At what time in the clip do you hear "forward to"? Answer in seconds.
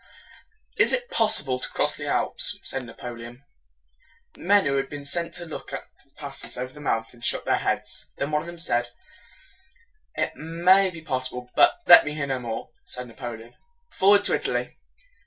13.91-14.33